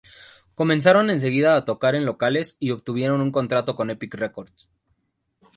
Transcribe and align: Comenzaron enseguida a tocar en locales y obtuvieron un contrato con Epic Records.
Comenzaron 0.59 1.11
enseguida 1.11 1.55
a 1.55 1.63
tocar 1.63 1.93
en 1.93 2.07
locales 2.07 2.57
y 2.59 2.71
obtuvieron 2.71 3.21
un 3.21 3.31
contrato 3.31 3.75
con 3.75 3.91
Epic 3.91 4.15
Records. 4.15 4.67